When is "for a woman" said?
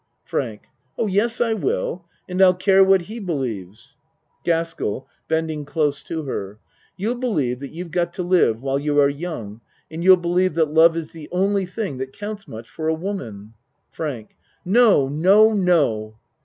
12.67-13.53